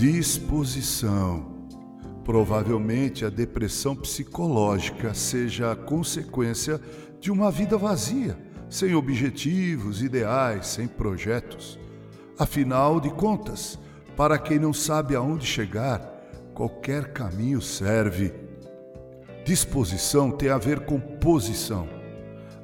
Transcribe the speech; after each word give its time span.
Disposição. 0.00 1.44
Provavelmente 2.24 3.22
a 3.26 3.28
depressão 3.28 3.94
psicológica 3.94 5.12
seja 5.12 5.72
a 5.72 5.76
consequência 5.76 6.80
de 7.20 7.30
uma 7.30 7.50
vida 7.50 7.76
vazia, 7.76 8.34
sem 8.70 8.94
objetivos, 8.94 10.00
ideais, 10.00 10.68
sem 10.68 10.88
projetos. 10.88 11.78
Afinal 12.38 12.98
de 12.98 13.10
contas, 13.10 13.78
para 14.16 14.38
quem 14.38 14.58
não 14.58 14.72
sabe 14.72 15.14
aonde 15.14 15.44
chegar, 15.44 16.00
qualquer 16.54 17.12
caminho 17.12 17.60
serve. 17.60 18.32
Disposição 19.44 20.30
tem 20.30 20.48
a 20.48 20.56
ver 20.56 20.80
com 20.86 20.98
posição. 20.98 21.86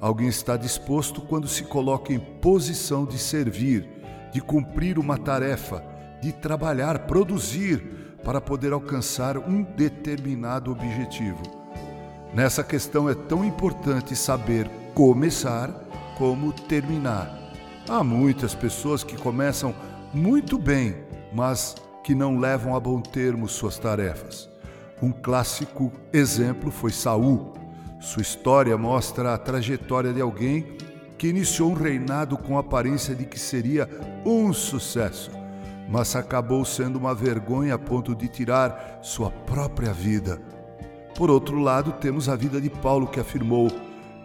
Alguém 0.00 0.28
está 0.28 0.56
disposto 0.56 1.20
quando 1.20 1.46
se 1.46 1.64
coloca 1.64 2.14
em 2.14 2.18
posição 2.18 3.04
de 3.04 3.18
servir, 3.18 3.86
de 4.32 4.40
cumprir 4.40 4.98
uma 4.98 5.18
tarefa, 5.18 5.95
de 6.20 6.32
trabalhar, 6.32 7.00
produzir 7.00 7.78
para 8.24 8.40
poder 8.40 8.72
alcançar 8.72 9.38
um 9.38 9.62
determinado 9.62 10.70
objetivo. 10.72 11.42
Nessa 12.34 12.64
questão 12.64 13.08
é 13.08 13.14
tão 13.14 13.44
importante 13.44 14.16
saber 14.16 14.68
começar 14.94 15.70
como 16.18 16.52
terminar. 16.52 17.38
Há 17.88 18.02
muitas 18.02 18.54
pessoas 18.54 19.04
que 19.04 19.16
começam 19.16 19.74
muito 20.12 20.58
bem, 20.58 20.96
mas 21.32 21.74
que 22.02 22.14
não 22.14 22.38
levam 22.38 22.74
a 22.74 22.80
bom 22.80 23.00
termo 23.00 23.48
suas 23.48 23.78
tarefas. 23.78 24.48
Um 25.02 25.12
clássico 25.12 25.92
exemplo 26.12 26.70
foi 26.70 26.90
Saul. 26.90 27.52
Sua 28.00 28.22
história 28.22 28.76
mostra 28.76 29.34
a 29.34 29.38
trajetória 29.38 30.12
de 30.12 30.20
alguém 30.20 30.76
que 31.18 31.28
iniciou 31.28 31.70
um 31.70 31.74
reinado 31.74 32.36
com 32.36 32.56
a 32.56 32.60
aparência 32.60 33.14
de 33.14 33.24
que 33.24 33.38
seria 33.38 33.88
um 34.24 34.52
sucesso, 34.52 35.30
mas 35.88 36.16
acabou 36.16 36.64
sendo 36.64 36.96
uma 36.96 37.14
vergonha 37.14 37.74
a 37.74 37.78
ponto 37.78 38.14
de 38.14 38.28
tirar 38.28 38.98
sua 39.02 39.30
própria 39.30 39.92
vida. 39.92 40.40
Por 41.14 41.30
outro 41.30 41.58
lado, 41.58 41.92
temos 41.92 42.28
a 42.28 42.36
vida 42.36 42.60
de 42.60 42.68
Paulo 42.68 43.06
que 43.06 43.20
afirmou: 43.20 43.70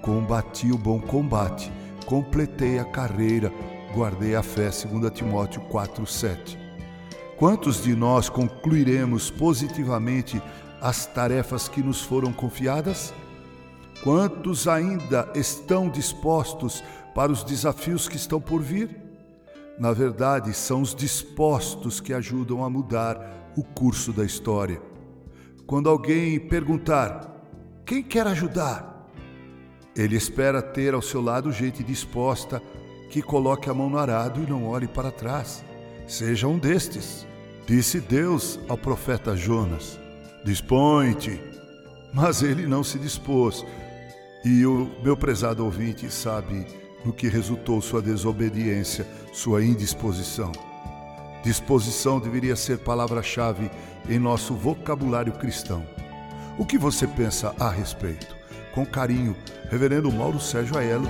Combati 0.02 0.72
o 0.72 0.78
bom 0.78 1.00
combate, 1.00 1.72
completei 2.06 2.80
a 2.80 2.86
carreira, 2.86 3.52
guardei 3.94 4.36
a 4.36 4.44
fé, 4.44 4.70
2 4.70 5.12
Timóteo 5.12 5.62
4:7. 5.70 6.58
Quantos 7.38 7.84
de 7.84 7.96
nós 7.96 8.30
concluiremos 8.30 9.32
positivamente 9.32 10.42
as 10.80 11.06
tarefas 11.06 11.68
que 11.68 11.82
nos 11.82 12.02
foram 12.02 12.32
confiadas? 12.32 13.14
Quantos 14.04 14.68
ainda 14.68 15.32
estão 15.36 15.90
dispostos 15.90 16.84
para 17.16 17.32
os 17.32 17.44
desafios 17.44 18.08
que 18.08 18.16
estão 18.16 18.42
por 18.42 18.62
vir? 18.62 19.01
Na 19.82 19.94
verdade, 19.94 20.54
são 20.54 20.84
os 20.84 20.94
dispostos 20.94 22.00
que 22.00 22.14
ajudam 22.14 22.64
a 22.64 22.70
mudar 22.70 23.52
o 23.58 23.64
curso 23.64 24.14
da 24.14 24.24
história. 24.24 24.80
Quando 25.66 25.90
alguém 25.90 26.40
perguntar: 26.40 27.28
quem 27.84 28.04
quer 28.04 28.28
ajudar? 28.28 29.10
Ele 29.96 30.16
espera 30.16 30.62
ter 30.62 30.94
ao 30.94 31.02
seu 31.02 31.20
lado 31.20 31.52
gente 31.52 31.84
disposta 31.84 32.62
que 33.10 33.24
coloque 33.24 33.72
a 33.72 33.74
mão 33.74 33.90
no 33.90 33.98
arado 33.98 34.44
e 34.44 34.48
não 34.48 34.68
olhe 34.68 34.88
para 34.88 35.10
trás. 35.10 35.66
Seja 36.08 36.48
um 36.48 36.60
destes. 36.60 37.26
Disse 37.66 38.00
Deus 38.00 38.60
ao 38.70 38.78
profeta 38.78 39.36
Jonas: 39.36 40.00
Dispõe-te. 40.46 41.42
Mas 42.14 42.44
ele 42.44 42.68
não 42.68 42.84
se 42.84 43.00
dispôs 43.00 43.66
e 44.46 44.64
o 44.64 44.92
meu 45.02 45.18
prezado 45.18 45.66
ouvinte 45.66 46.12
sabe 46.12 46.68
no 47.04 47.14
que 47.14 47.28
resultou 47.28 47.82
sua 47.82 48.02
desobediência, 48.02 49.08
sua 49.34 49.64
indisposição. 49.64 50.52
Disposição 51.44 52.20
deveria 52.20 52.56
ser 52.56 52.80
palavra-chave 52.80 53.72
em 54.08 54.20
nosso 54.20 54.54
vocabulário 54.54 55.34
cristão. 55.34 55.86
O 56.58 56.66
que 56.66 56.78
você 56.78 57.08
pensa 57.08 57.56
a 57.60 57.70
respeito? 57.70 58.36
Com 58.74 58.86
carinho, 58.86 59.36
Reverendo 59.70 60.12
Mauro 60.12 60.40
Sérgio 60.40 60.78
Aelo, 60.78 61.08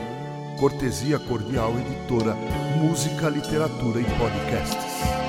Cortesia 0.59 1.19
Cordial 1.19 1.73
Editora, 1.79 2.35
Música, 2.77 3.27
Literatura 3.27 3.99
e 3.99 4.05
Podcasts. 4.17 5.20